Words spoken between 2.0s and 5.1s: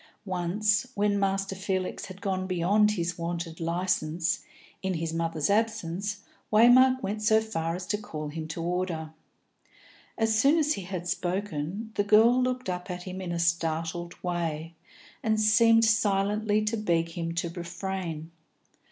had gone beyond his wonted licence, in